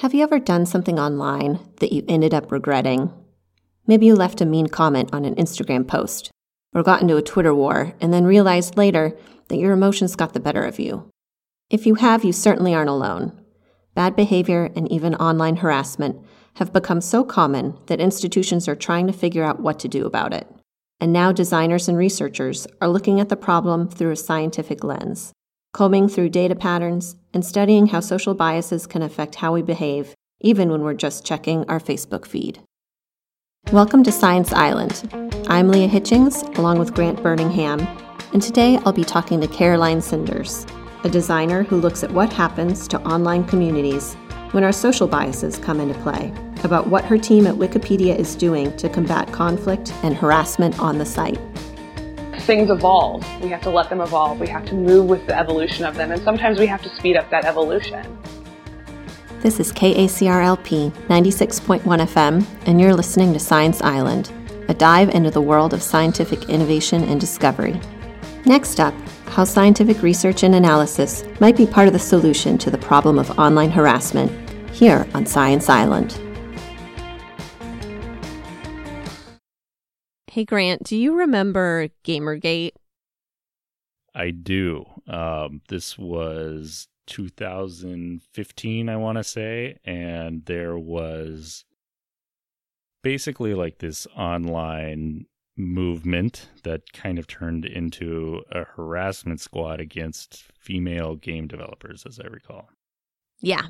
[0.00, 3.12] Have you ever done something online that you ended up regretting?
[3.86, 6.30] Maybe you left a mean comment on an Instagram post,
[6.74, 9.14] or got into a Twitter war and then realized later
[9.48, 11.10] that your emotions got the better of you.
[11.68, 13.38] If you have, you certainly aren't alone.
[13.94, 16.16] Bad behavior and even online harassment
[16.54, 20.32] have become so common that institutions are trying to figure out what to do about
[20.32, 20.48] it.
[20.98, 25.34] And now designers and researchers are looking at the problem through a scientific lens,
[25.72, 30.68] combing through data patterns and studying how social biases can affect how we behave, even
[30.70, 32.60] when we're just checking our Facebook feed.
[33.72, 35.08] Welcome to Science Island.
[35.48, 37.80] I'm Leah Hitchings, along with Grant Burningham,
[38.32, 40.66] and today I'll be talking to Caroline Sinders,
[41.04, 44.14] a designer who looks at what happens to online communities
[44.50, 46.32] when our social biases come into play,
[46.64, 51.06] about what her team at Wikipedia is doing to combat conflict and harassment on the
[51.06, 51.38] site.
[52.46, 53.24] Things evolve.
[53.42, 54.40] We have to let them evolve.
[54.40, 57.16] We have to move with the evolution of them, and sometimes we have to speed
[57.16, 58.18] up that evolution.
[59.40, 64.32] This is KACRLP 96.1 FM, and you're listening to Science Island,
[64.68, 67.80] a dive into the world of scientific innovation and discovery.
[68.44, 68.94] Next up,
[69.28, 73.38] how scientific research and analysis might be part of the solution to the problem of
[73.38, 74.30] online harassment
[74.70, 76.20] here on Science Island.
[80.40, 82.72] Hey, Grant, do you remember Gamergate?
[84.14, 84.86] I do.
[85.06, 91.66] Um, this was 2015, I want to say, and there was
[93.02, 95.26] basically like this online
[95.58, 102.28] movement that kind of turned into a harassment squad against female game developers, as I
[102.28, 102.70] recall.
[103.42, 103.66] Yeah,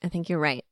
[0.00, 0.64] I think you're right.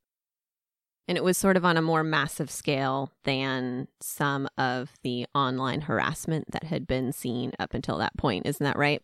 [1.07, 5.81] And it was sort of on a more massive scale than some of the online
[5.81, 8.45] harassment that had been seen up until that point.
[8.45, 9.01] Isn't that right?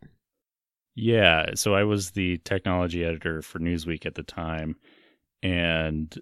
[0.95, 1.51] Yeah.
[1.55, 4.77] So I was the technology editor for Newsweek at the time.
[5.43, 6.13] And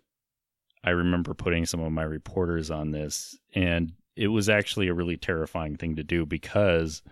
[0.84, 3.38] I remember putting some of my reporters on this.
[3.54, 7.04] And it was actually a really terrifying thing to do because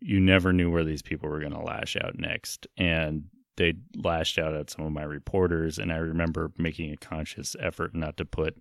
[0.00, 2.68] you never knew where these people were going to lash out next.
[2.76, 3.24] And
[3.56, 5.78] they lashed out at some of my reporters.
[5.78, 8.56] And I remember making a conscious effort not to put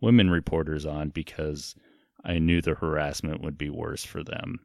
[0.00, 1.74] women reporters on because
[2.24, 4.60] I knew the harassment would be worse for them.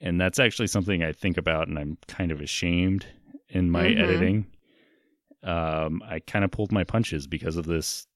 [0.00, 3.06] And that's actually something I think about and I'm kind of ashamed
[3.48, 4.00] in my mm-hmm.
[4.00, 4.46] editing.
[5.42, 8.06] Um, I kind of pulled my punches because of this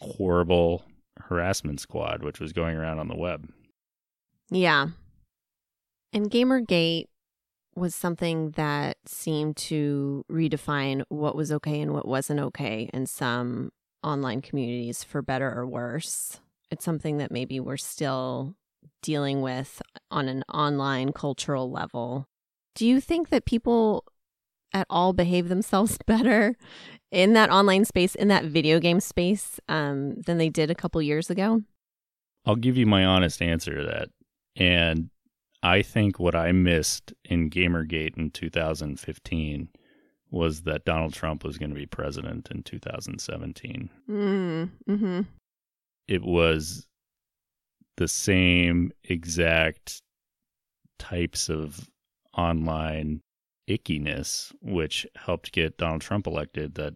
[0.00, 0.84] horrible
[1.18, 3.48] harassment squad, which was going around on the web.
[4.50, 4.88] Yeah.
[6.12, 7.06] And Gamergate
[7.76, 13.70] was something that seemed to redefine what was okay and what wasn't okay in some
[14.02, 16.40] online communities for better or worse.
[16.70, 18.54] It's something that maybe we're still
[19.02, 19.80] dealing with
[20.10, 22.26] on an online cultural level.
[22.74, 24.04] Do you think that people
[24.72, 26.56] at all behave themselves better
[27.10, 31.00] in that online space, in that video game space, um, than they did a couple
[31.00, 31.62] years ago?
[32.44, 34.08] I'll give you my honest answer to that.
[34.56, 35.10] And
[35.64, 39.70] I think what I missed in Gamergate in 2015
[40.30, 43.88] was that Donald Trump was going to be president in 2017.
[44.10, 45.20] Mm, mm-hmm.
[46.06, 46.86] It was
[47.96, 50.02] the same exact
[50.98, 51.88] types of
[52.36, 53.22] online
[53.66, 56.94] ickiness which helped get Donald Trump elected that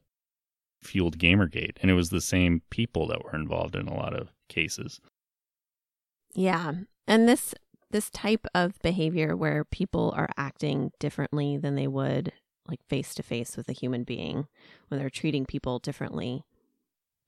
[0.82, 1.78] fueled Gamergate.
[1.80, 5.00] And it was the same people that were involved in a lot of cases.
[6.34, 6.74] Yeah.
[7.06, 7.54] And this
[7.90, 12.32] this type of behavior where people are acting differently than they would
[12.66, 14.46] like face to face with a human being
[14.88, 16.44] when they're treating people differently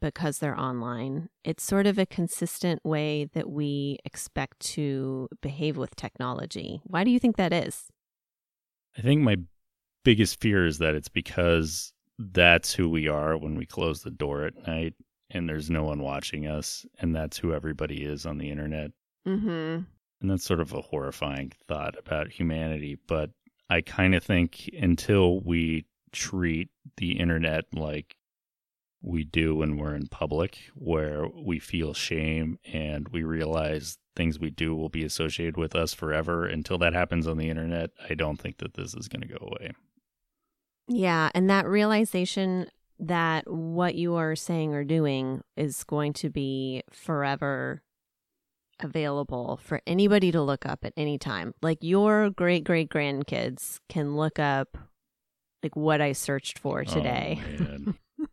[0.01, 1.29] because they're online.
[1.45, 6.81] It's sort of a consistent way that we expect to behave with technology.
[6.85, 7.87] Why do you think that is?
[8.97, 9.37] I think my
[10.05, 14.45] biggest fear is that it's because that's who we are when we close the door
[14.45, 14.95] at night
[15.31, 18.91] and there's no one watching us and that's who everybody is on the internet.
[19.27, 19.85] Mm-hmm.
[20.21, 22.99] And that's sort of a horrifying thought about humanity.
[23.07, 23.31] But
[23.69, 28.17] I kind of think until we treat the internet like
[29.03, 34.51] we do when we're in public, where we feel shame and we realize things we
[34.51, 36.45] do will be associated with us forever.
[36.45, 39.39] Until that happens on the internet, I don't think that this is going to go
[39.41, 39.73] away.
[40.89, 41.31] Yeah.
[41.35, 42.67] And that realization
[42.99, 47.83] that what you are saying or doing is going to be forever
[48.83, 51.55] available for anybody to look up at any time.
[51.63, 54.79] Like your great great grandkids can look up
[55.63, 57.41] like what I searched for oh, today.
[58.23, 58.27] Oh,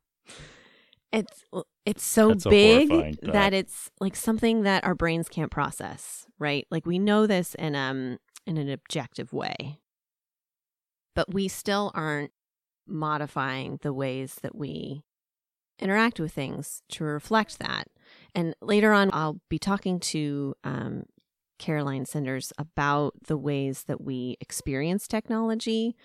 [1.14, 1.46] it's
[1.86, 6.68] it's so That's big that it's like something that our brains can't process, right?
[6.70, 9.80] Like we know this in um in an objective way.
[11.16, 12.32] But we still aren't
[12.86, 15.04] modifying the ways that we
[15.80, 17.88] interact with things to reflect that.
[18.38, 21.06] And later on, I'll be talking to um,
[21.58, 25.96] Caroline Sinders about the ways that we experience technology.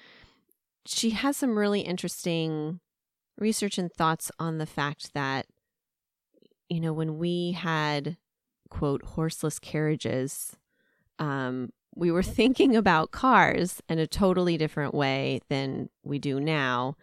[0.86, 2.80] She has some really interesting
[3.36, 5.44] research and thoughts on the fact that,
[6.70, 8.16] you know, when we had,
[8.70, 10.56] quote, horseless carriages,
[11.18, 16.96] um, we were thinking about cars in a totally different way than we do now.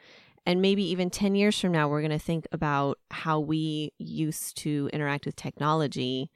[0.46, 4.58] And maybe even 10 years from now, we're going to think about how we used
[4.58, 6.32] to interact with technology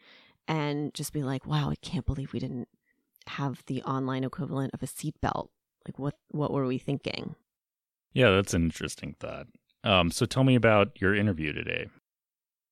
[0.48, 2.68] and just be like, wow, I can't believe we didn't
[3.28, 5.48] have the online equivalent of a seatbelt.
[5.88, 7.36] Like, what, what were we thinking?
[8.14, 9.48] Yeah, that's an interesting thought.
[9.84, 11.88] Um, so tell me about your interview today.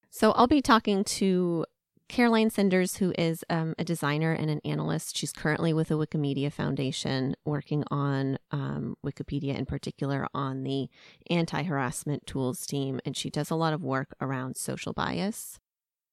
[0.10, 1.66] So I'll be talking to
[2.12, 5.16] Caroline Sinders, who is um, a designer and an analyst.
[5.16, 10.90] She's currently with the Wikimedia Foundation working on um, Wikipedia, in particular on the
[11.30, 13.00] anti harassment tools team.
[13.06, 15.58] And she does a lot of work around social bias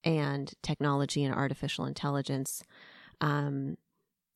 [0.05, 2.63] and technology and artificial intelligence.
[3.21, 3.77] Um,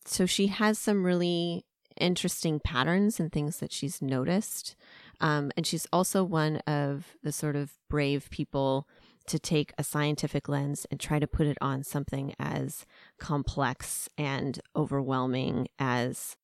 [0.05, 1.65] so she has some really
[1.97, 4.75] interesting patterns and things that she's noticed.
[5.23, 8.89] Um, and she's also one of the sort of brave people
[9.29, 12.85] to take a scientific lens and try to put it on something as
[13.19, 16.37] complex and overwhelming as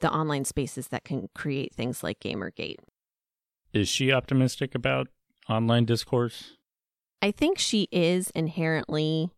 [0.00, 2.80] the online spaces that can create things like Gamergate.
[3.72, 5.08] Is she optimistic about
[5.48, 6.54] online discourse?
[7.22, 9.30] I think she is inherently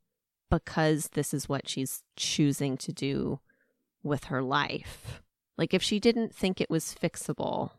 [0.51, 3.41] because this is what she's choosing to do
[4.03, 5.23] with her life.
[5.57, 7.73] Like, if she didn't think it was fixable,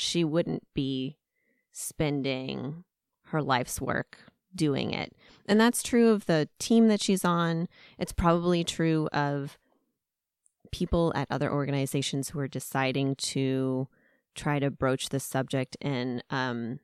[0.00, 1.16] she wouldn't be
[1.72, 2.84] spending
[3.26, 4.18] her life's work
[4.54, 5.12] doing it.
[5.46, 7.66] And that's true of the team that she's on.
[7.98, 9.58] It's probably true of
[10.70, 13.88] people at other organizations who are deciding to
[14.36, 16.78] try to broach this subject in um,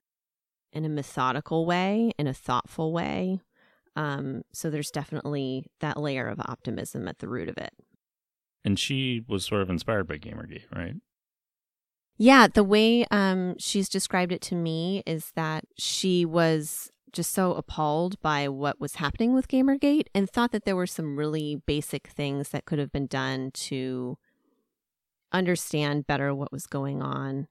[0.72, 3.38] in a methodical way, in a thoughtful way.
[3.94, 7.74] Um, so there's definitely that layer of optimism at the root of it.
[8.64, 10.96] And she was sort of inspired by Gamergate, right?
[12.16, 17.54] Yeah, the way um, she's described it to me is that she was just so
[17.54, 22.08] appalled by what was happening with Gamergate and thought that there were some really basic
[22.08, 24.18] things that could have been done to
[25.32, 27.48] understand better what was going on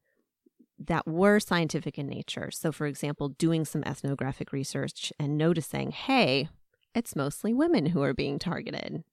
[0.79, 2.49] that were scientific in nature.
[2.51, 6.49] So, for example, doing some ethnographic research and noticing, hey,
[6.93, 9.03] it's mostly women who are being targeted.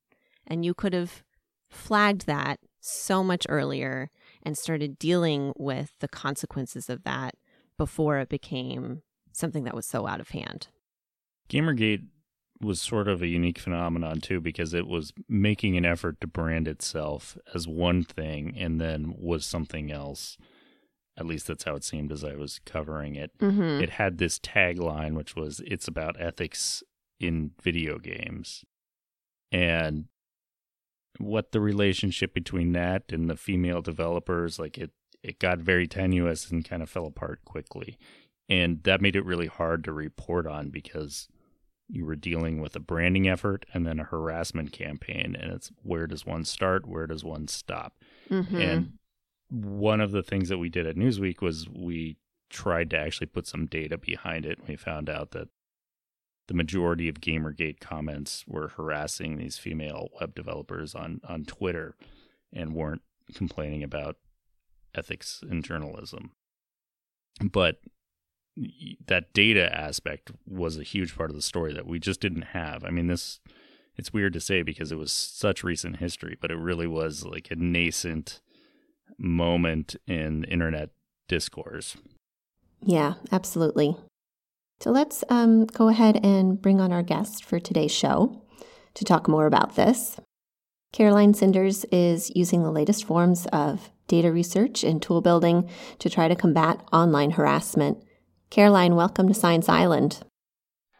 [0.47, 1.23] And you could have
[1.69, 4.09] flagged that so much earlier
[4.43, 7.35] and started dealing with the consequences of that
[7.77, 9.01] before it became
[9.31, 10.67] something that was so out of hand.
[11.49, 12.05] Gamergate
[12.61, 16.67] was sort of a unique phenomenon too because it was making an effort to brand
[16.67, 20.37] itself as one thing and then was something else.
[21.17, 23.31] At least that's how it seemed as I was covering it.
[23.39, 23.83] Mm-hmm.
[23.83, 26.83] It had this tagline which was it's about ethics
[27.19, 28.63] in video games.
[29.51, 30.05] And
[31.17, 34.91] what the relationship between that and the female developers like it
[35.23, 37.97] it got very tenuous and kind of fell apart quickly.
[38.49, 41.27] And that made it really hard to report on because
[41.87, 45.37] you were dealing with a branding effort and then a harassment campaign.
[45.39, 46.87] And it's where does one start?
[46.87, 47.93] Where does one stop?
[48.29, 48.61] Mm-hmm.
[48.61, 48.93] and
[49.49, 52.15] one of the things that we did at newsweek was we
[52.49, 54.59] tried to actually put some data behind it.
[54.67, 55.49] We found out that
[56.51, 61.95] the majority of Gamergate comments were harassing these female web developers on, on Twitter
[62.51, 63.03] and weren't
[63.33, 64.17] complaining about
[64.93, 66.31] ethics in journalism.
[67.39, 67.77] But
[69.07, 72.83] that data aspect was a huge part of the story that we just didn't have.
[72.83, 73.39] I mean, this
[73.95, 77.49] it's weird to say because it was such recent history, but it really was like
[77.49, 78.41] a nascent
[79.17, 80.89] moment in internet
[81.29, 81.95] discourse.
[82.83, 83.95] Yeah, absolutely.
[84.81, 88.41] So let's um, go ahead and bring on our guest for today's show
[88.95, 90.19] to talk more about this.
[90.91, 95.69] Caroline Sinders is using the latest forms of data research and tool building
[95.99, 97.99] to try to combat online harassment.
[98.49, 100.17] Caroline, welcome to Science Island.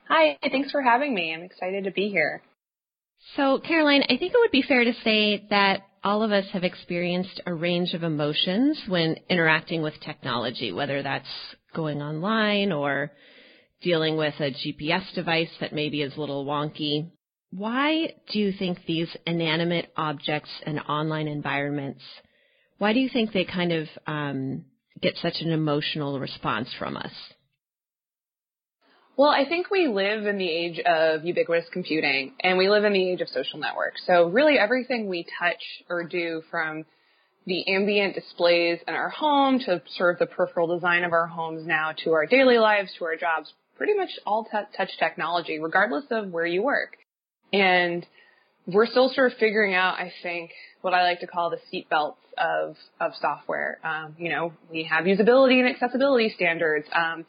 [0.08, 1.34] Hi, thanks for having me.
[1.34, 2.44] I'm excited to be here.
[3.36, 6.64] So, Caroline, I think it would be fair to say that all of us have
[6.64, 11.26] experienced a range of emotions when interacting with technology, whether that's
[11.74, 13.12] going online or
[13.82, 17.10] dealing with a GPS device that maybe is a little wonky.
[17.52, 22.02] Why do you think these inanimate objects and online environments,
[22.78, 24.66] why do you think they kind of um,
[25.02, 27.12] get such an emotional response from us?
[29.18, 32.94] Well, I think we live in the age of ubiquitous computing and we live in
[32.94, 34.02] the age of social networks.
[34.08, 36.86] So really everything we touch or do from
[37.46, 41.66] the ambient displays in our home to sort of the peripheral design of our homes
[41.68, 46.04] now to our daily lives, to our jobs, pretty much all t- touch technology, regardless
[46.12, 46.98] of where you work.
[47.52, 48.06] And
[48.68, 52.18] we're still sort of figuring out, I think, what I like to call the seatbelts
[52.38, 53.80] of of software.
[53.84, 57.26] Um, you know, we have usability and accessibility standards, um,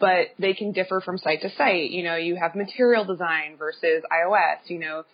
[0.00, 1.90] but they can differ from site to site.
[1.90, 4.70] You know, you have material design versus iOS.
[4.70, 5.04] You know,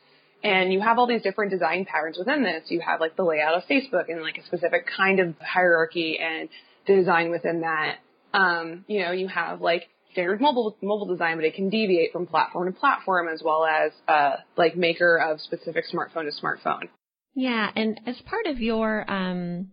[0.45, 2.63] and you have all these different design patterns within this.
[2.69, 6.49] You have like the layout of Facebook and like a specific kind of hierarchy and
[6.87, 7.97] design within that.
[8.33, 12.27] Um, you know, you have like standard mobile mobile design, but it can deviate from
[12.27, 16.89] platform to platform as well as uh, like maker of specific smartphone to smartphone.
[17.35, 19.71] Yeah, and as part of your um,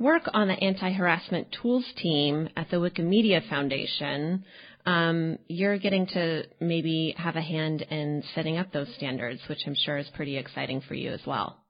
[0.00, 4.44] work on the anti-harassment tools team at the Wikimedia Foundation,
[4.86, 9.76] um, you're getting to maybe have a hand in setting up those standards, which I'm
[9.84, 11.62] sure is pretty exciting for you as well.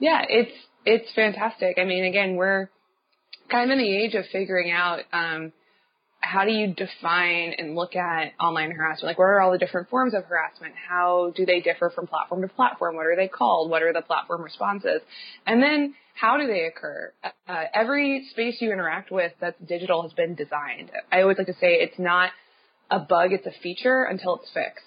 [0.00, 0.52] Yeah, it's
[0.84, 1.78] it's fantastic.
[1.78, 2.68] I mean, again, we're
[3.50, 5.52] kind of in the age of figuring out um,
[6.24, 9.10] how do you define and look at online harassment?
[9.10, 10.74] Like, what are all the different forms of harassment?
[10.88, 12.96] How do they differ from platform to platform?
[12.96, 13.70] What are they called?
[13.70, 15.00] What are the platform responses?
[15.46, 17.12] And then, how do they occur?
[17.48, 20.90] Uh, every space you interact with that's digital has been designed.
[21.12, 22.30] I always like to say it's not
[22.90, 24.84] a bug, it's a feature until it's fixed.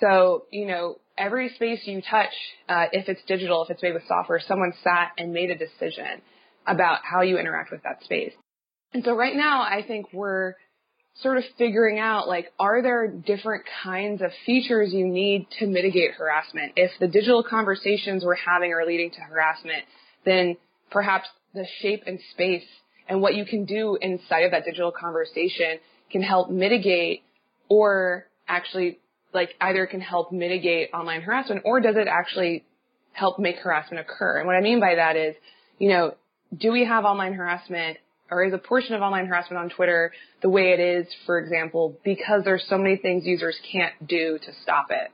[0.00, 2.32] So, you know, every space you touch,
[2.68, 6.22] uh, if it's digital, if it's made with software, someone sat and made a decision
[6.66, 8.32] about how you interact with that space.
[8.96, 10.54] And so right now, I think we're
[11.20, 16.12] sort of figuring out like, are there different kinds of features you need to mitigate
[16.12, 16.72] harassment?
[16.76, 19.84] If the digital conversations we're having are leading to harassment,
[20.24, 20.56] then
[20.90, 22.64] perhaps the shape and space
[23.06, 25.78] and what you can do inside of that digital conversation
[26.10, 27.22] can help mitigate
[27.68, 28.98] or actually
[29.34, 32.64] like either can help mitigate online harassment or does it actually
[33.12, 34.38] help make harassment occur?
[34.38, 35.34] And what I mean by that is,
[35.78, 36.14] you know,
[36.56, 37.98] do we have online harassment
[38.30, 41.98] or is a portion of online harassment on Twitter the way it is, for example,
[42.04, 45.10] because there's so many things users can't do to stop it.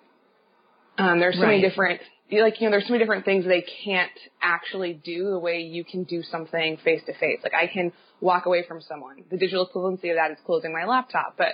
[0.99, 1.49] Um, there's so right.
[1.49, 2.01] many different,
[2.31, 5.85] like, you know, there's so many different things they can't actually do the way you
[5.85, 7.41] can do something face to face.
[7.43, 9.25] Like I can walk away from someone.
[9.31, 11.53] The digital equivalency of that is closing my laptop, but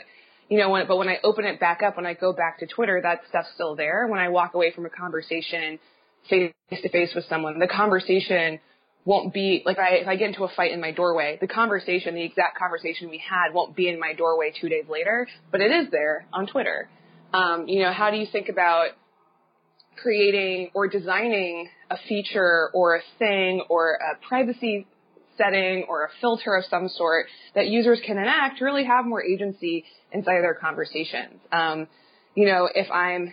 [0.49, 2.67] you know, when, but when I open it back up, when I go back to
[2.67, 4.07] Twitter, that stuff's still there.
[4.07, 5.79] When I walk away from a conversation
[6.29, 8.59] face to face with someone, the conversation
[9.09, 12.15] won't be like I, if I get into a fight in my doorway, the conversation,
[12.15, 15.71] the exact conversation we had won't be in my doorway two days later, but it
[15.71, 16.91] is there on Twitter.
[17.33, 18.89] Um, you know, how do you think about
[19.97, 24.87] creating or designing a feature or a thing or a privacy
[25.39, 29.25] setting or a filter of some sort that users can enact to really have more
[29.25, 31.41] agency inside of their conversations.
[31.51, 31.89] Um,
[32.35, 33.33] you know, if I'm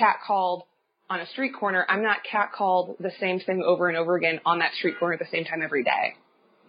[0.00, 0.62] catcalled
[1.10, 4.60] on a street corner, I'm not catcalled the same thing over and over again on
[4.60, 6.14] that street corner at the same time every day.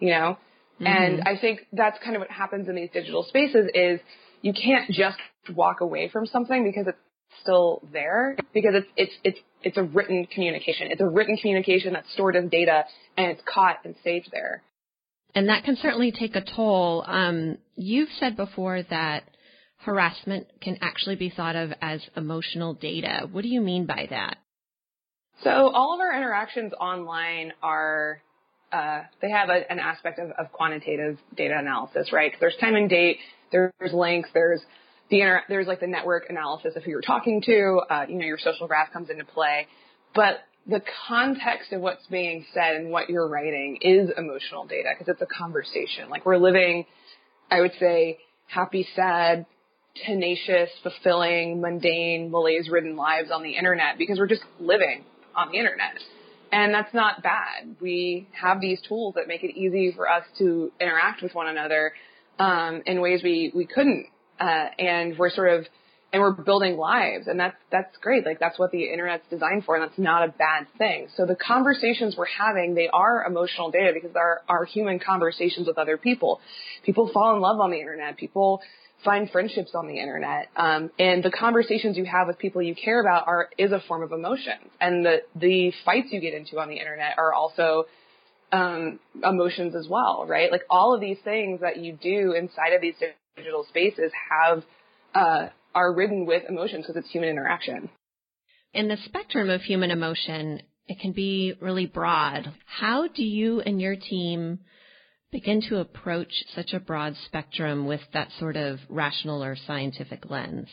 [0.00, 0.38] You know?
[0.80, 0.86] Mm-hmm.
[0.86, 4.00] And I think that's kind of what happens in these digital spaces is
[4.42, 5.18] you can't just
[5.54, 6.98] walk away from something because it's
[7.40, 10.88] still there because it's it's it's it's a written communication.
[10.90, 12.84] It's a written communication that's stored as data
[13.16, 14.62] and it's caught and saved there.
[15.34, 17.04] And that can certainly take a toll.
[17.06, 19.22] Um, you've said before that
[19.84, 23.28] harassment can actually be thought of as emotional data.
[23.30, 24.36] What do you mean by that?
[25.42, 28.22] So all of our interactions online are
[28.72, 32.32] uh, they have a, an aspect of, of, quantitative data analysis, right?
[32.40, 33.18] There's time and date,
[33.50, 34.62] there's links, there's
[35.10, 38.24] the inter- there's like the network analysis of who you're talking to, uh, you know,
[38.24, 39.66] your social graph comes into play,
[40.14, 45.12] but the context of what's being said and what you're writing is emotional data because
[45.12, 46.08] it's a conversation.
[46.08, 46.86] Like we're living,
[47.50, 49.44] I would say, happy, sad,
[50.06, 55.58] tenacious, fulfilling, mundane, malaise ridden lives on the internet because we're just living on the
[55.58, 55.98] internet.
[56.50, 57.76] And that's not bad.
[57.80, 61.92] We have these tools that make it easy for us to interact with one another
[62.38, 64.06] um, in ways we, we couldn't.
[64.38, 65.66] Uh, and we're sort of
[66.12, 69.76] and we're building lives and that's that's great like that's what the internet's designed for
[69.76, 73.92] and that's not a bad thing so the conversations we're having they are emotional data
[73.94, 76.40] because they're our human conversations with other people
[76.84, 78.60] people fall in love on the internet people
[79.04, 80.48] find friendships on the internet.
[80.56, 84.02] Um, and the conversations you have with people you care about are is a form
[84.02, 84.54] of emotion.
[84.80, 87.84] And the the fights you get into on the internet are also
[88.52, 90.52] um, emotions as well, right?
[90.52, 92.94] Like all of these things that you do inside of these
[93.36, 94.62] digital spaces have
[95.14, 97.88] uh, are ridden with emotions because it's human interaction.
[98.74, 102.52] In the spectrum of human emotion, it can be really broad.
[102.66, 104.60] How do you and your team
[105.32, 110.68] begin to approach such a broad spectrum with that sort of rational or scientific lens?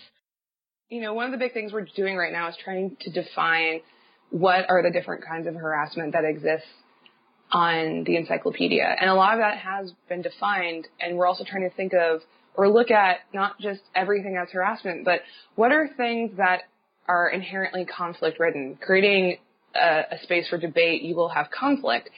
[0.90, 3.82] You know, one of the big things we're doing right now is trying to define
[4.32, 6.68] what are the different kinds of harassment that exists
[7.52, 8.96] on the encyclopedia.
[9.00, 12.22] And a lot of that has been defined and we're also trying to think of
[12.56, 15.22] or look at not just everything as harassment, but
[15.56, 16.64] what are things that
[17.08, 18.78] are inherently conflict ridden?
[18.82, 19.38] Creating
[19.76, 22.10] a, a space for debate, you will have conflict.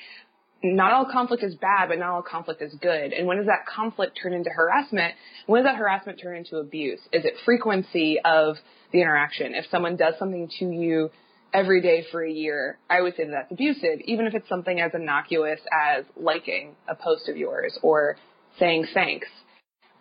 [0.64, 3.14] Not all conflict is bad, but not all conflict is good.
[3.14, 5.16] And when does that conflict turn into harassment?
[5.48, 7.00] When does that harassment turn into abuse?
[7.12, 8.58] Is it frequency of
[8.92, 9.56] the interaction?
[9.56, 11.10] If someone does something to you
[11.52, 14.80] every day for a year, I would say that that's abusive, even if it's something
[14.80, 18.18] as innocuous as liking a post of yours or
[18.60, 19.28] saying thanks.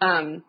[0.03, 0.45] Um,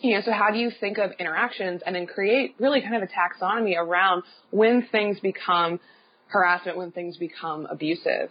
[0.00, 3.02] you know, so how do you think of interactions and then create really kind of
[3.02, 5.80] a taxonomy around when things become
[6.28, 8.30] harassment, when things become abusive?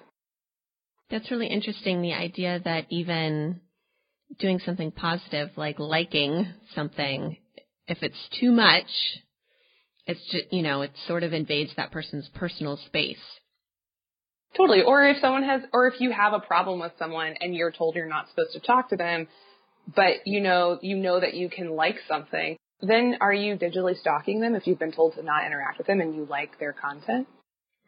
[1.10, 2.02] That's really interesting.
[2.02, 3.62] The idea that even
[4.40, 7.38] doing something positive, like liking something,
[7.88, 8.88] if it's too much,
[10.06, 13.18] it's just, you know, it sort of invades that person's personal space.
[14.56, 14.82] Totally.
[14.82, 17.96] Or if someone has, or if you have a problem with someone and you're told
[17.96, 19.28] you're not supposed to talk to them,
[19.96, 24.40] but you know, you know that you can like something, then are you digitally stalking
[24.40, 27.28] them if you've been told to not interact with them and you like their content?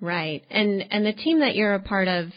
[0.02, 0.44] Right.
[0.50, 2.28] And, and the team that you're a part of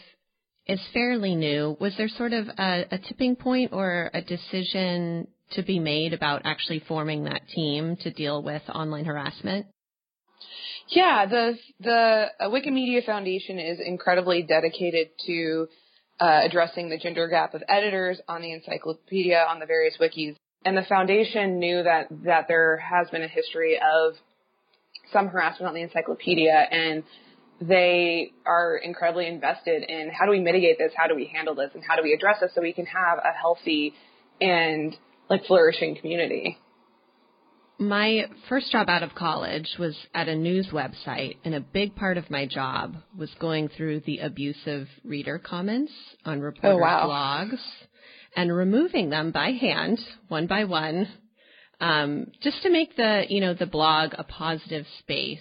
[0.67, 1.77] is fairly new.
[1.79, 6.43] Was there sort of a, a tipping point or a decision to be made about
[6.45, 9.67] actually forming that team to deal with online harassment?
[10.89, 15.67] Yeah, the the Wikimedia Foundation is incredibly dedicated to
[16.19, 20.77] uh, addressing the gender gap of editors on the encyclopedia on the various wikis, and
[20.77, 24.15] the foundation knew that that there has been a history of
[25.11, 27.03] some harassment on the encyclopedia, and
[27.61, 31.71] they are incredibly invested in how do we mitigate this, how do we handle this,
[31.73, 33.93] and how do we address this so we can have a healthy
[34.41, 34.95] and
[35.29, 36.57] like flourishing community.
[37.79, 42.17] My first job out of college was at a news website, and a big part
[42.17, 45.91] of my job was going through the abusive reader comments
[46.23, 47.07] on reporter oh, wow.
[47.07, 47.59] blogs
[48.35, 51.07] and removing them by hand, one by one,
[51.79, 55.39] um, just to make the you know the blog a positive space.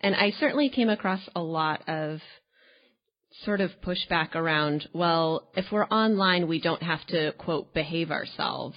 [0.00, 2.20] And I certainly came across a lot of
[3.44, 8.76] sort of pushback around, well, if we're online, we don't have to quote behave ourselves.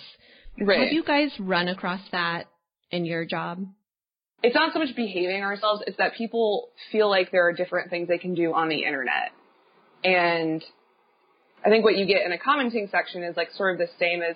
[0.60, 0.80] Right.
[0.80, 2.46] Have you guys run across that
[2.92, 3.66] in your job?
[4.44, 8.08] It's not so much behaving ourselves, it's that people feel like there are different things
[8.08, 9.32] they can do on the internet.
[10.04, 10.64] And
[11.64, 14.24] I think what you get in a commenting section is like sort of the same
[14.24, 14.36] as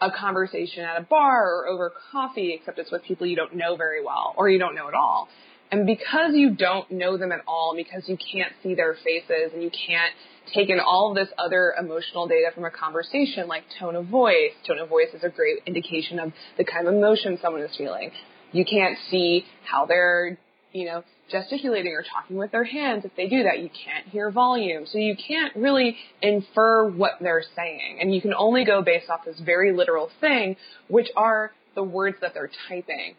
[0.00, 3.76] a conversation at a bar or over coffee, except it's with people you don't know
[3.76, 5.28] very well or you don't know at all.
[5.70, 9.62] And because you don't know them at all, because you can't see their faces and
[9.62, 10.12] you can't
[10.54, 14.52] take in all of this other emotional data from a conversation like tone of voice.
[14.66, 18.10] Tone of voice is a great indication of the kind of emotion someone is feeling.
[18.52, 20.38] You can't see how they're,
[20.72, 23.04] you know, gesticulating or talking with their hands.
[23.04, 24.86] If they do that, you can't hear volume.
[24.86, 27.98] So you can't really infer what they're saying.
[28.00, 30.56] And you can only go based off this very literal thing,
[30.88, 33.16] which are the words that they're typing.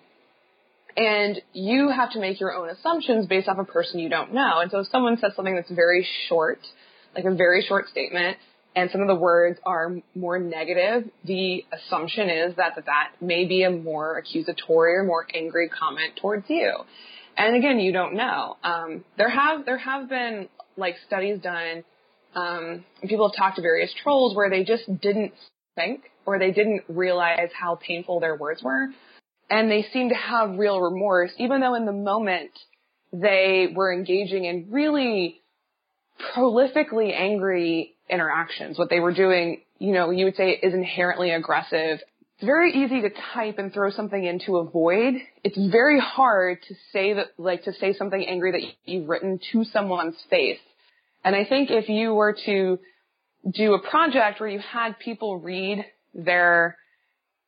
[0.97, 4.59] And you have to make your own assumptions based off a person you don't know.
[4.61, 6.59] And so if someone says something that's very short,
[7.15, 8.37] like a very short statement,
[8.75, 13.45] and some of the words are more negative, the assumption is that that, that may
[13.45, 16.73] be a more accusatory or more angry comment towards you.
[17.37, 18.57] And again, you don't know.
[18.63, 21.83] Um, there have there have been like studies done,
[22.35, 25.33] um, people have talked to various trolls where they just didn't
[25.75, 28.87] think or they didn't realize how painful their words were,
[29.49, 32.51] and they seem to have real remorse, even though in the moment
[33.13, 35.41] they were engaging in really
[36.35, 38.77] prolifically angry interactions.
[38.77, 41.99] What they were doing, you know, you would say is inherently aggressive.
[42.35, 45.15] It's very easy to type and throw something into a void.
[45.43, 49.63] It's very hard to say that, like, to say something angry that you've written to
[49.65, 50.59] someone's face.
[51.23, 52.79] And I think if you were to
[53.49, 56.77] do a project where you had people read their,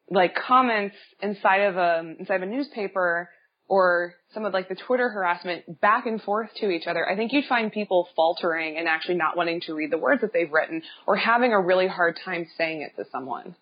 [0.09, 3.29] like, comments inside of a, inside of a newspaper,
[3.67, 7.31] or some of like the Twitter harassment back and forth to each other, I think
[7.31, 10.81] you'd find people faltering and actually not wanting to read the words that they've written
[11.05, 13.55] or having a really hard time saying it to someone.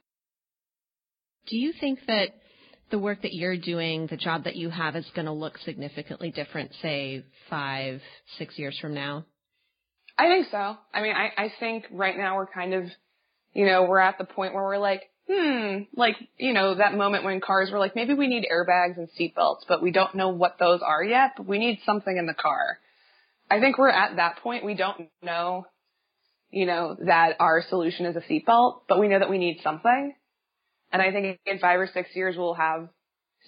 [1.47, 2.29] Do you think that
[2.89, 6.31] the work that you're doing, the job that you have, is going to look significantly
[6.31, 8.01] different, say, five,
[8.37, 9.25] six years from now?
[10.17, 10.77] I think so.
[10.93, 12.85] I mean, I, I think right now we're kind of,
[13.53, 17.23] you know, we're at the point where we're like, hmm, like, you know, that moment
[17.23, 20.57] when cars were like, maybe we need airbags and seatbelts, but we don't know what
[20.59, 22.79] those are yet, but we need something in the car.
[23.49, 24.65] I think we're at that point.
[24.65, 25.65] We don't know,
[26.49, 30.13] you know, that our solution is a seatbelt, but we know that we need something.
[30.91, 32.89] And I think in five or six years we'll have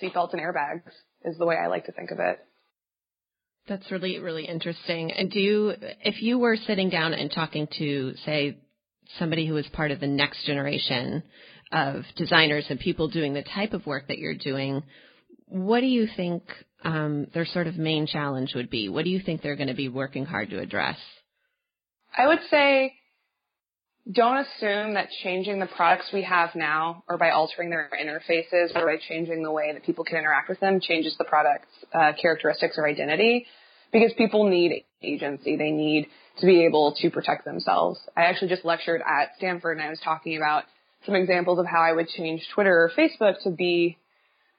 [0.02, 0.84] seatbelts and airbags
[1.24, 2.39] is the way I like to think of it.
[3.68, 5.12] That's really, really interesting.
[5.12, 8.58] And do you, if you were sitting down and talking to, say,
[9.18, 11.24] somebody who is part of the next generation
[11.71, 14.84] of designers and people doing the type of work that you're doing,
[15.47, 16.43] what do you think
[16.84, 18.89] um, their sort of main challenge would be?
[18.89, 20.97] What do you think they're going to be working hard to address?
[22.17, 22.93] I would say
[24.12, 28.86] don't assume that changing the products we have now or by altering their interfaces or
[28.86, 32.75] by changing the way that people can interact with them changes the product's uh, characteristics
[32.77, 33.45] or identity
[33.91, 35.58] because people need agency.
[35.58, 36.08] They need
[36.39, 37.99] to be able to protect themselves.
[38.17, 40.63] I actually just lectured at Stanford and I was talking about
[41.06, 43.98] some examples of how I would change Twitter or Facebook to be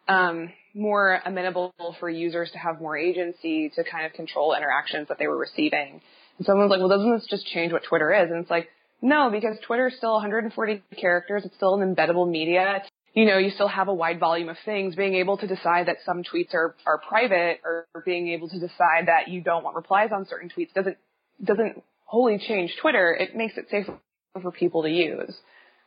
[0.08, 5.18] um, more amenable for users to have more agency to kind of control interactions that
[5.18, 6.00] they were receiving.
[6.38, 8.30] And someone's like, well, doesn't this just change what Twitter is?
[8.30, 8.68] And it's like,
[9.02, 11.44] no, because Twitter is still 140 characters.
[11.44, 12.82] It's still an embeddable media.
[13.14, 14.94] You know, you still have a wide volume of things.
[14.94, 19.06] Being able to decide that some tweets are, are private or being able to decide
[19.06, 20.96] that you don't want replies on certain tweets doesn't,
[21.42, 23.12] doesn't wholly change Twitter.
[23.14, 23.98] It makes it safer
[24.40, 25.34] for people to use.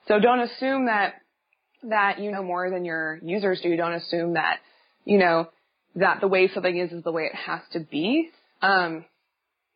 [0.07, 1.15] So don't assume that,
[1.83, 3.75] that you know more than your users do.
[3.75, 4.59] Don't assume that,
[5.05, 5.49] you know,
[5.95, 8.29] that the way something is is the way it has to be.
[8.61, 9.05] Um,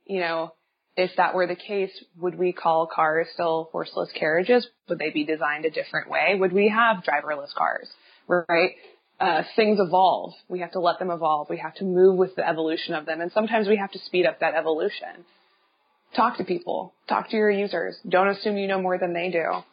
[0.06, 0.54] you know,
[0.96, 4.68] if that were the case, would we call cars still horseless carriages?
[4.90, 6.36] Would they be designed a different way?
[6.38, 7.88] Would we have driverless cars?
[8.28, 8.72] Right?
[9.20, 10.34] Uh, things evolve.
[10.48, 11.50] We have to let them evolve.
[11.50, 13.22] We have to move with the evolution of them.
[13.22, 15.26] And sometimes we have to speed up that evolution.
[16.16, 16.94] Talk to people.
[17.08, 17.96] Talk to your users.
[18.08, 19.64] Don't assume you know more than they do.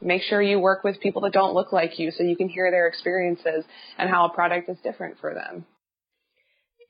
[0.00, 2.70] Make sure you work with people that don't look like you so you can hear
[2.70, 3.64] their experiences
[3.98, 5.64] and how a product is different for them.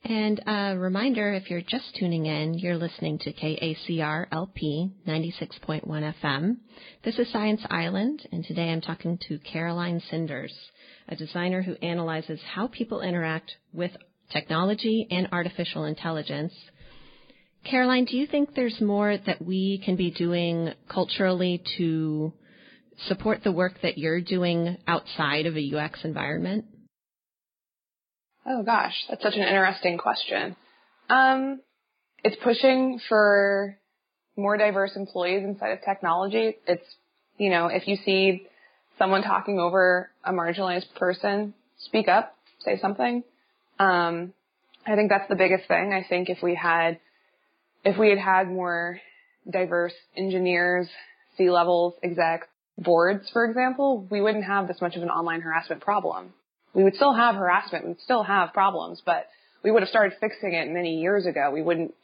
[0.04, 6.56] And a reminder if you're just tuning in, you're listening to KACR LP 96.1 FM.
[7.04, 10.54] This is Science Island, and today I'm talking to Caroline Sinders,
[11.08, 13.90] a designer who analyzes how people interact with
[14.30, 16.52] technology and artificial intelligence.
[17.64, 22.32] Caroline, do you think there's more that we can be doing culturally to
[23.08, 26.64] support the work that you're doing outside of a UX environment?
[28.46, 30.56] Oh gosh, that's such an interesting question.
[31.08, 31.60] Um,
[32.22, 33.76] it's pushing for
[34.36, 36.56] more diverse employees inside of technology.
[36.66, 36.84] It's,
[37.38, 38.46] you know, if you see
[38.98, 43.24] someone talking over a marginalized person, speak up, say something.
[43.78, 44.32] Um,
[44.86, 45.92] I think that's the biggest thing.
[45.92, 46.98] I think if we had,
[47.84, 49.00] if we had had more
[49.50, 50.88] diverse engineers,
[51.36, 52.46] C levels, execs,
[52.78, 56.32] boards, for example, we wouldn't have this much of an online harassment problem
[56.76, 59.26] we would still have harassment, we would still have problems, but
[59.64, 61.50] we would have started fixing it many years ago.
[61.50, 61.94] We wouldn't,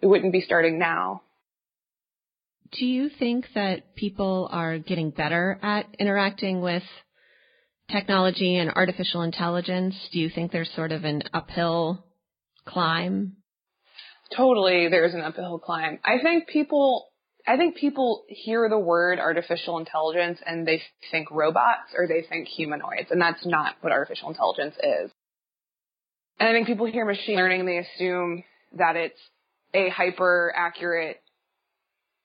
[0.00, 1.20] we wouldn't be starting now.
[2.72, 6.82] Do you think that people are getting better at interacting with
[7.90, 9.94] technology and artificial intelligence?
[10.12, 12.06] Do you think there's sort of an uphill
[12.64, 13.36] climb?
[14.34, 15.98] Totally, there's an uphill climb.
[16.02, 17.08] I think people
[17.46, 22.48] I think people hear the word artificial intelligence and they think robots or they think
[22.48, 25.10] humanoids, and that's not what artificial intelligence is.
[26.38, 28.44] And I think people hear machine learning and they assume
[28.78, 29.18] that it's
[29.74, 31.20] a hyper accurate,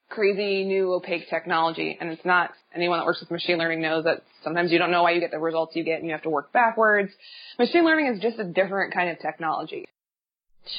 [0.10, 2.52] crazy new opaque technology, and it's not.
[2.74, 5.32] Anyone that works with machine learning knows that sometimes you don't know why you get
[5.32, 7.12] the results you get and you have to work backwards.
[7.58, 9.86] Machine learning is just a different kind of technology.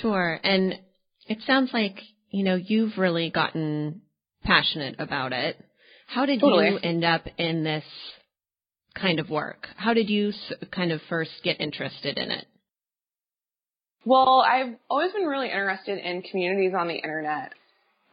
[0.00, 0.38] Sure.
[0.42, 0.78] And
[1.26, 1.98] it sounds like,
[2.30, 4.02] you know, you've really gotten
[4.44, 5.56] passionate about it.
[6.06, 6.70] How did totally.
[6.70, 7.84] you end up in this
[8.94, 9.68] kind of work?
[9.76, 10.32] How did you
[10.70, 12.46] kind of first get interested in it?
[14.04, 17.52] Well, I've always been really interested in communities on the internet.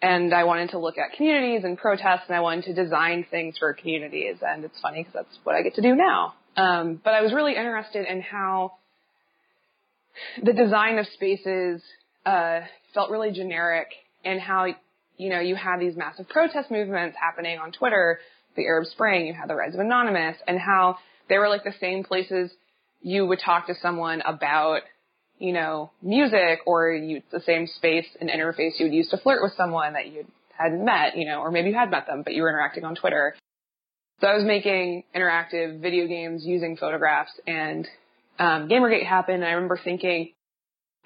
[0.01, 3.57] And I wanted to look at communities and protests, and I wanted to design things
[3.57, 4.35] for communities.
[4.41, 6.33] And it's funny because that's what I get to do now.
[6.57, 8.73] Um, but I was really interested in how
[10.43, 11.81] the design of spaces
[12.25, 12.61] uh,
[12.93, 13.87] felt really generic,
[14.23, 14.65] and how
[15.17, 18.19] you know, you had these massive protest movements happening on Twitter,
[18.55, 20.97] the Arab Spring, you had the rise of Anonymous, and how
[21.29, 22.51] they were like the same places
[23.01, 24.81] you would talk to someone about,
[25.37, 29.43] you know, music or you, the same space and interface you would use to flirt
[29.43, 30.25] with someone that you
[30.57, 32.95] hadn't met, you know, or maybe you had met them, but you were interacting on
[32.95, 33.35] Twitter.
[34.21, 37.87] So I was making interactive video games using photographs and
[38.39, 40.31] um, Gamergate happened and I remember thinking,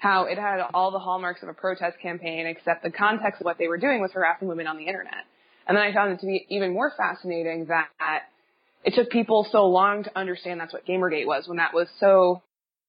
[0.00, 3.58] how it had all the hallmarks of a protest campaign, except the context of what
[3.58, 5.24] they were doing was harassing women on the internet.
[5.68, 7.88] And then I found it to be even more fascinating that
[8.82, 12.42] it took people so long to understand that's what Gamergate was when that was so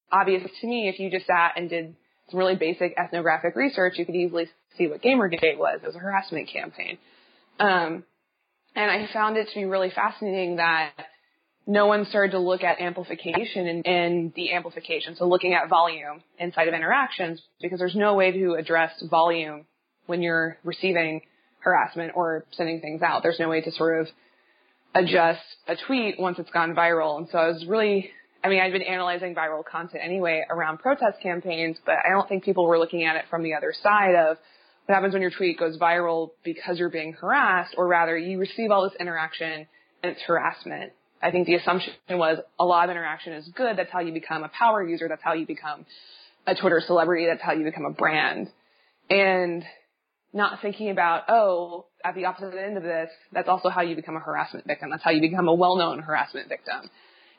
[0.09, 0.87] obvious to me.
[0.87, 1.95] If you just sat and did
[2.29, 4.47] some really basic ethnographic research, you could easily
[4.77, 5.81] see what Gamergate was.
[5.83, 6.97] It was a harassment campaign.
[7.59, 8.05] Um,
[8.73, 10.93] and I found it to be really fascinating that
[11.67, 15.15] no one started to look at amplification and, and the amplification.
[15.15, 19.65] So looking at volume inside of interactions because there's no way to address volume
[20.07, 21.21] when you're receiving
[21.59, 23.21] harassment or sending things out.
[23.23, 24.07] There's no way to sort of
[24.95, 27.17] adjust a tweet once it's gone viral.
[27.17, 28.09] And so I was really,
[28.43, 32.43] I mean, I'd been analyzing viral content anyway around protest campaigns, but I don't think
[32.43, 34.37] people were looking at it from the other side of
[34.85, 38.71] what happens when your tweet goes viral because you're being harassed, or rather you receive
[38.71, 39.67] all this interaction
[40.03, 40.91] and it's harassment.
[41.21, 43.77] I think the assumption was a lot of interaction is good.
[43.77, 45.07] That's how you become a power user.
[45.07, 45.85] That's how you become
[46.47, 47.27] a Twitter celebrity.
[47.27, 48.49] That's how you become a brand.
[49.09, 49.63] And
[50.33, 54.15] not thinking about, oh, at the opposite end of this, that's also how you become
[54.15, 54.89] a harassment victim.
[54.89, 56.89] That's how you become a well-known harassment victim.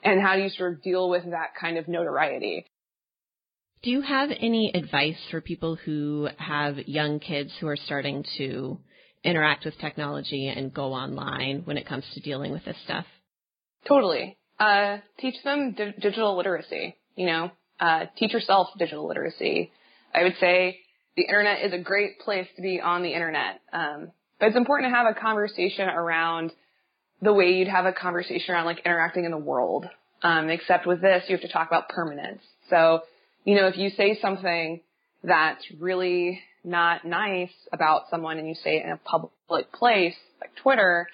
[0.04, 2.66] And how do you sort of deal with that kind of notoriety?
[3.82, 8.78] Do you have any advice for people who have young kids who are starting to
[9.24, 13.06] interact with technology and go online when it comes to dealing with this stuff?
[13.86, 14.36] Totally.
[14.58, 16.96] Uh, teach them di- digital literacy.
[17.16, 19.70] You know, uh, teach yourself digital literacy.
[20.14, 20.78] I would say
[21.16, 23.60] the internet is a great place to be on the internet.
[23.72, 26.52] Um, but it's important to have a conversation around
[27.20, 29.86] the way you'd have a conversation around like interacting in the world.
[30.22, 32.42] Um, except with this, you have to talk about permanence.
[32.70, 33.00] So,
[33.44, 34.80] you know, if you say something
[35.24, 40.54] that's really not nice about someone and you say it in a public place like
[40.62, 41.08] Twitter,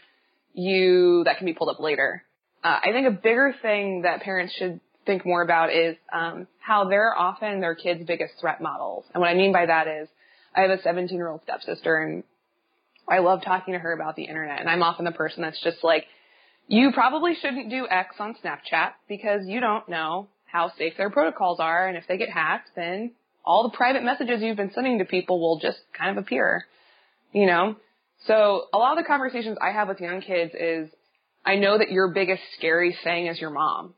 [0.53, 2.23] you, that can be pulled up later.
[2.63, 6.89] Uh, I think a bigger thing that parents should think more about is um, how
[6.89, 9.05] they're often their kids' biggest threat models.
[9.15, 10.09] And what I mean by that is,
[10.55, 12.25] I have a 17 year old stepsister, and
[13.09, 14.61] I love talking to her about the internet.
[14.61, 16.05] And I'm often the person that's just like,
[16.67, 21.61] you probably shouldn't do X on Snapchat because you don't know how safe their protocols
[21.61, 23.13] are, and if they get hacked, then
[23.45, 26.67] all the private messages you've been sending to people will just kind of appear,
[27.33, 27.77] you know.
[28.27, 30.91] So a lot of the conversations I have with young kids is
[31.45, 33.95] I know that your biggest scary thing is your mom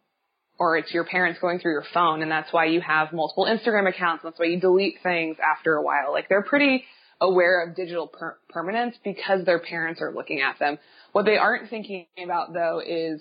[0.59, 3.89] or it's your parents going through your phone and that's why you have multiple Instagram
[3.89, 4.23] accounts.
[4.23, 6.13] That's why you delete things after a while.
[6.13, 6.85] Like they're pretty
[7.21, 10.79] aware of digital per- permanence because their parents are looking at them.
[11.13, 13.21] What they aren't thinking about though is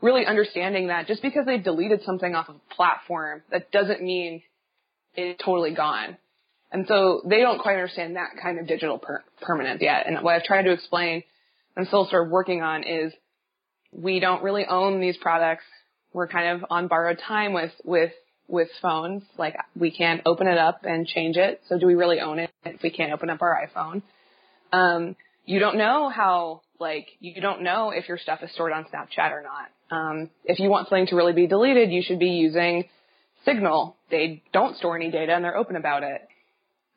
[0.00, 4.42] really understanding that just because they deleted something off of a platform, that doesn't mean
[5.14, 6.18] it's totally gone.
[6.70, 10.06] And so they don't quite understand that kind of digital per- permanence yet.
[10.06, 11.22] And what I've tried to explain
[11.76, 13.12] and still sort of working on is
[13.94, 15.64] we don't really own these products.
[16.12, 18.12] We're kind of on borrowed time with, with,
[18.48, 19.22] with phones.
[19.38, 21.60] Like we can't open it up and change it.
[21.68, 24.02] So do we really own it if we can't open up our iPhone?
[24.72, 28.84] Um, you don't know how, like, you don't know if your stuff is stored on
[28.84, 29.96] Snapchat or not.
[29.96, 32.84] Um, if you want something to really be deleted, you should be using
[33.44, 33.96] Signal.
[34.10, 36.26] They don't store any data and they're open about it.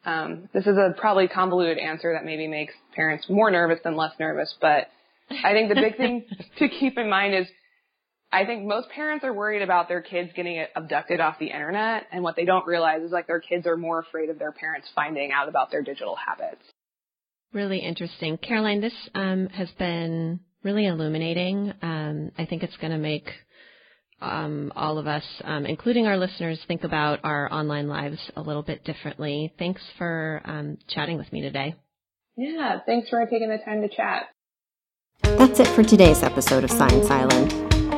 [0.05, 4.13] Um, this is a probably convoluted answer that maybe makes parents more nervous than less
[4.19, 4.87] nervous, but
[5.29, 6.25] I think the big thing
[6.59, 7.47] to keep in mind is
[8.31, 12.23] I think most parents are worried about their kids getting abducted off the internet and
[12.23, 15.31] what they don't realize is like their kids are more afraid of their parents finding
[15.31, 16.61] out about their digital habits.
[17.53, 18.37] Really interesting.
[18.37, 21.73] Caroline, this um, has been really illuminating.
[21.81, 23.29] Um, I think it's going to make
[24.19, 28.63] um, all of us, um, including our listeners, think about our online lives a little
[28.63, 29.53] bit differently.
[29.57, 31.75] Thanks for um, chatting with me today.
[32.35, 34.27] Yeah, thanks for taking the time to chat.
[35.23, 37.51] That's it for today's episode of Science Island.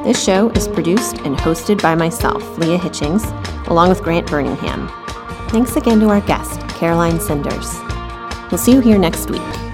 [0.05, 3.23] This show is produced and hosted by myself, Leah Hitchings,
[3.67, 4.89] along with Grant Burningham.
[5.49, 7.73] Thanks again to our guest, Caroline Sinders.
[8.51, 9.68] We'll see you here next week.